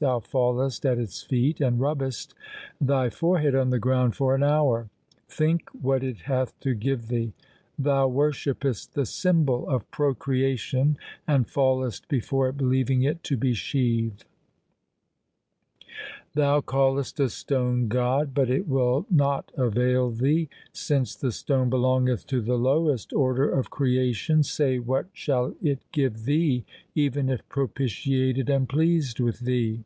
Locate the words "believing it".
12.56-13.22